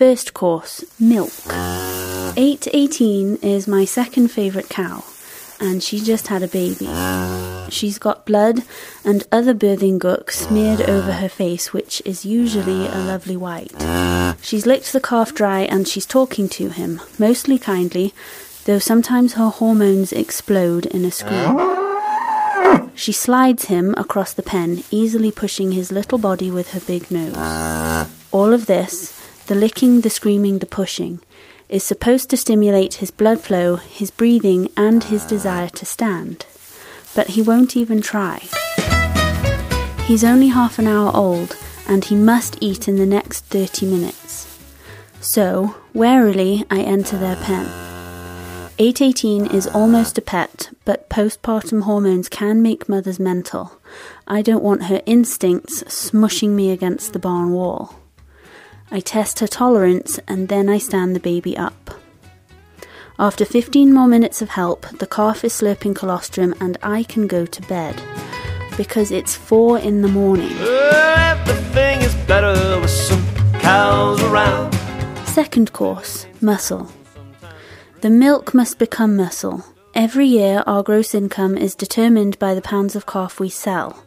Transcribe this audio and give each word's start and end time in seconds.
First 0.00 0.32
course, 0.32 0.82
milk. 0.98 1.30
818 1.46 3.36
is 3.42 3.68
my 3.68 3.84
second 3.84 4.28
favourite 4.28 4.70
cow, 4.70 5.04
and 5.60 5.82
she 5.82 6.00
just 6.00 6.28
had 6.28 6.42
a 6.42 6.48
baby. 6.48 6.88
She's 7.70 7.98
got 7.98 8.24
blood 8.24 8.62
and 9.04 9.26
other 9.30 9.52
birthing 9.52 9.98
gook 9.98 10.30
smeared 10.30 10.80
over 10.80 11.12
her 11.12 11.28
face, 11.28 11.74
which 11.74 12.00
is 12.06 12.24
usually 12.24 12.86
a 12.86 12.96
lovely 12.96 13.36
white. 13.36 13.74
She's 14.40 14.64
licked 14.64 14.90
the 14.94 15.02
calf 15.02 15.34
dry 15.34 15.60
and 15.60 15.86
she's 15.86 16.06
talking 16.06 16.48
to 16.48 16.70
him, 16.70 17.02
mostly 17.18 17.58
kindly, 17.58 18.14
though 18.64 18.78
sometimes 18.78 19.34
her 19.34 19.50
hormones 19.50 20.14
explode 20.14 20.86
in 20.86 21.04
a 21.04 21.10
scream. 21.10 22.90
She 22.94 23.12
slides 23.12 23.66
him 23.66 23.94
across 23.98 24.32
the 24.32 24.42
pen, 24.42 24.82
easily 24.90 25.30
pushing 25.30 25.72
his 25.72 25.92
little 25.92 26.16
body 26.16 26.50
with 26.50 26.70
her 26.70 26.80
big 26.80 27.10
nose. 27.10 27.36
All 28.32 28.54
of 28.54 28.64
this, 28.64 29.19
the 29.50 29.56
licking, 29.56 30.02
the 30.02 30.08
screaming, 30.08 30.60
the 30.60 30.64
pushing, 30.64 31.18
is 31.68 31.82
supposed 31.82 32.30
to 32.30 32.36
stimulate 32.36 32.94
his 32.94 33.10
blood 33.10 33.40
flow, 33.40 33.74
his 33.74 34.08
breathing, 34.08 34.68
and 34.76 35.02
his 35.02 35.24
desire 35.24 35.68
to 35.68 35.84
stand. 35.84 36.46
But 37.16 37.30
he 37.30 37.42
won't 37.42 37.76
even 37.76 38.00
try. 38.00 38.44
He's 40.04 40.22
only 40.22 40.46
half 40.46 40.78
an 40.78 40.86
hour 40.86 41.10
old, 41.12 41.56
and 41.88 42.04
he 42.04 42.14
must 42.14 42.58
eat 42.60 42.86
in 42.86 42.94
the 42.94 43.04
next 43.04 43.44
30 43.46 43.86
minutes. 43.86 44.56
So, 45.20 45.74
warily, 45.92 46.64
I 46.70 46.82
enter 46.82 47.18
their 47.18 47.34
pen. 47.34 47.66
818 48.78 49.46
is 49.46 49.66
almost 49.66 50.16
a 50.16 50.22
pet, 50.22 50.70
but 50.84 51.10
postpartum 51.10 51.82
hormones 51.82 52.28
can 52.28 52.62
make 52.62 52.88
mothers 52.88 53.18
mental. 53.18 53.80
I 54.28 54.42
don't 54.42 54.62
want 54.62 54.84
her 54.84 55.02
instincts 55.06 55.82
smushing 55.88 56.50
me 56.50 56.70
against 56.70 57.12
the 57.12 57.18
barn 57.18 57.50
wall. 57.50 57.96
I 58.92 59.00
test 59.00 59.38
her 59.38 59.46
tolerance 59.46 60.18
and 60.26 60.48
then 60.48 60.68
I 60.68 60.78
stand 60.78 61.14
the 61.14 61.20
baby 61.20 61.56
up. 61.56 61.90
After 63.18 63.44
15 63.44 63.92
more 63.92 64.08
minutes 64.08 64.42
of 64.42 64.48
help, 64.48 64.86
the 64.98 65.06
calf 65.06 65.44
is 65.44 65.52
slurping 65.52 65.94
colostrum 65.94 66.54
and 66.60 66.76
I 66.82 67.04
can 67.04 67.26
go 67.26 67.46
to 67.46 67.62
bed. 67.62 68.00
Because 68.76 69.10
it's 69.10 69.36
4 69.36 69.78
in 69.78 70.02
the 70.02 70.08
morning. 70.08 70.52
everything 70.58 72.00
is 72.00 72.14
better 72.26 72.80
with 72.80 72.90
some 72.90 73.24
cows 73.60 74.22
around. 74.22 74.74
Second 75.26 75.72
course, 75.72 76.26
muscle. 76.40 76.90
The 78.00 78.10
milk 78.10 78.54
must 78.54 78.78
become 78.78 79.16
muscle. 79.16 79.64
Every 79.94 80.26
year, 80.26 80.64
our 80.66 80.82
gross 80.82 81.14
income 81.14 81.58
is 81.58 81.74
determined 81.74 82.38
by 82.38 82.54
the 82.54 82.62
pounds 82.62 82.96
of 82.96 83.06
calf 83.06 83.38
we 83.38 83.50
sell. 83.50 84.02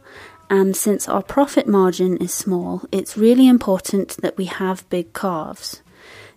And 0.56 0.76
since 0.76 1.08
our 1.08 1.20
profit 1.20 1.66
margin 1.66 2.16
is 2.18 2.32
small, 2.32 2.84
it's 2.92 3.16
really 3.16 3.48
important 3.48 4.16
that 4.18 4.36
we 4.36 4.44
have 4.44 4.88
big 4.88 5.12
calves. 5.12 5.82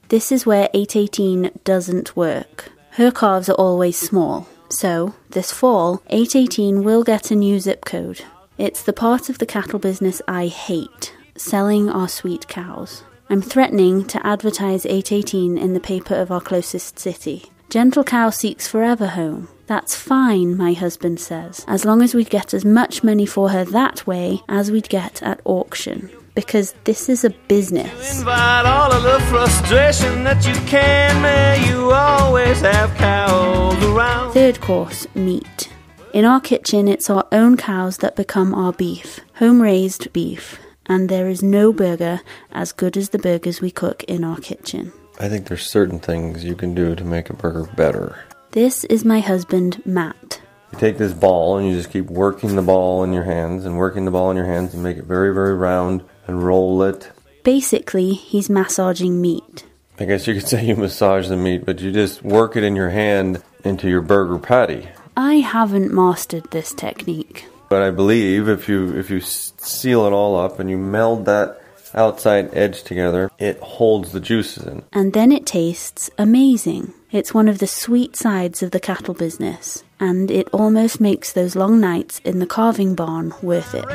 This 0.09 0.31
is 0.31 0.43
where 0.43 0.69
818 0.73 1.51
doesn't 1.63 2.15
work. 2.15 2.71
Her 2.93 3.11
calves 3.11 3.47
are 3.47 3.61
always 3.67 3.95
small. 3.95 4.47
So, 4.69 5.13
this 5.29 5.51
fall, 5.51 6.01
818 6.07 6.83
will 6.83 7.03
get 7.03 7.29
a 7.29 7.35
new 7.35 7.59
zip 7.59 7.85
code. 7.85 8.23
It's 8.57 8.81
the 8.81 8.91
part 8.91 9.29
of 9.29 9.37
the 9.37 9.45
cattle 9.45 9.77
business 9.77 10.19
I 10.27 10.47
hate 10.47 11.13
selling 11.35 11.87
our 11.87 12.07
sweet 12.07 12.47
cows. 12.47 13.03
I'm 13.29 13.43
threatening 13.43 14.03
to 14.05 14.25
advertise 14.25 14.87
818 14.87 15.59
in 15.59 15.75
the 15.75 15.79
paper 15.79 16.15
of 16.15 16.31
our 16.31 16.41
closest 16.41 16.97
city. 16.97 17.51
Gentle 17.69 18.05
Cow 18.05 18.29
seeks 18.29 18.65
forever 18.65 19.07
home. 19.07 19.49
That's 19.65 19.93
fine, 19.93 20.55
my 20.55 20.71
husband 20.71 21.19
says, 21.19 21.65
as 21.67 21.83
long 21.83 22.01
as 22.01 22.15
we'd 22.15 22.29
get 22.29 22.53
as 22.53 22.63
much 22.63 23.03
money 23.03 23.25
for 23.25 23.49
her 23.49 23.65
that 23.65 24.07
way 24.07 24.41
as 24.47 24.71
we'd 24.71 24.87
get 24.87 25.21
at 25.21 25.41
auction. 25.43 26.09
Because 26.33 26.73
this 26.85 27.09
is 27.09 27.25
a 27.25 27.29
business. 27.29 28.19
Invite 28.19 28.65
all 28.65 28.93
of 28.93 29.03
the 29.03 29.19
frustration 29.25 30.23
that 30.23 30.47
you 30.47 30.53
can, 30.65 31.21
may 31.21 31.67
you 31.67 31.91
always 31.91 32.61
have 32.61 32.95
cows 32.95 33.83
around. 33.83 34.31
Third 34.31 34.61
course, 34.61 35.05
meat. 35.13 35.69
In 36.13 36.23
our 36.23 36.39
kitchen, 36.39 36.87
it's 36.87 37.09
our 37.09 37.27
own 37.33 37.57
cows 37.57 37.97
that 37.97 38.15
become 38.15 38.53
our 38.53 38.71
beef, 38.71 39.19
home 39.35 39.61
raised 39.61 40.13
beef, 40.13 40.57
and 40.85 41.09
there 41.09 41.27
is 41.27 41.43
no 41.43 41.73
burger 41.73 42.21
as 42.49 42.71
good 42.71 42.95
as 42.95 43.09
the 43.09 43.19
burgers 43.19 43.59
we 43.59 43.71
cook 43.71 44.05
in 44.05 44.23
our 44.23 44.37
kitchen. 44.37 44.93
I 45.19 45.29
think 45.29 45.47
there's 45.47 45.65
certain 45.65 45.99
things 45.99 46.43
you 46.43 46.55
can 46.55 46.75
do 46.75 46.95
to 46.95 47.03
make 47.03 47.29
a 47.29 47.33
burger 47.33 47.67
better. 47.75 48.23
This 48.51 48.83
is 48.85 49.03
my 49.03 49.19
husband, 49.19 49.81
Matt. 49.85 50.41
You 50.71 50.79
take 50.79 50.97
this 50.97 51.13
ball 51.13 51.57
and 51.57 51.67
you 51.67 51.75
just 51.75 51.91
keep 51.91 52.05
working 52.05 52.55
the 52.55 52.61
ball 52.61 53.03
in 53.03 53.13
your 53.13 53.23
hands 53.23 53.65
and 53.65 53.77
working 53.77 54.05
the 54.05 54.11
ball 54.11 54.29
in 54.29 54.37
your 54.37 54.45
hands 54.45 54.73
and 54.73 54.83
make 54.83 54.97
it 54.97 55.05
very, 55.05 55.33
very 55.33 55.55
round 55.55 56.03
and 56.27 56.43
roll 56.43 56.83
it. 56.83 57.11
Basically, 57.43 58.13
he's 58.13 58.49
massaging 58.49 59.19
meat. 59.19 59.65
I 59.99 60.05
guess 60.05 60.27
you 60.27 60.35
could 60.35 60.47
say 60.47 60.65
you 60.65 60.75
massage 60.75 61.27
the 61.29 61.37
meat, 61.37 61.65
but 61.65 61.79
you 61.79 61.91
just 61.91 62.21
work 62.21 62.55
it 62.55 62.63
in 62.63 62.75
your 62.75 62.89
hand 62.91 63.41
into 63.63 63.89
your 63.89 64.01
burger 64.01 64.37
patty. 64.37 64.87
I 65.15 65.35
haven't 65.35 65.91
mastered 65.91 66.51
this 66.51 66.73
technique. 66.73 67.47
But 67.69 67.81
I 67.81 67.89
believe 67.89 68.47
if 68.47 68.69
you 68.69 68.95
if 68.95 69.09
you 69.09 69.19
seal 69.19 70.05
it 70.05 70.11
all 70.11 70.37
up 70.37 70.59
and 70.59 70.69
you 70.69 70.77
meld 70.77 71.25
that 71.25 71.61
outside 71.93 72.53
edge 72.53 72.83
together, 72.83 73.31
it 73.39 73.59
holds 73.59 74.11
the 74.11 74.19
juices 74.19 74.65
in. 74.65 74.83
And 74.93 75.13
then 75.13 75.31
it 75.31 75.45
tastes 75.45 76.09
amazing. 76.17 76.93
It's 77.11 77.33
one 77.33 77.47
of 77.47 77.59
the 77.59 77.67
sweet 77.67 78.15
sides 78.15 78.61
of 78.61 78.71
the 78.71 78.79
cattle 78.79 79.13
business, 79.13 79.83
and 79.99 80.29
it 80.29 80.49
almost 80.51 80.99
makes 80.99 81.31
those 81.31 81.55
long 81.55 81.79
nights 81.79 82.19
in 82.25 82.39
the 82.39 82.45
calving 82.45 82.95
barn 82.95 83.33
worth 83.41 83.73
it. 83.73 83.85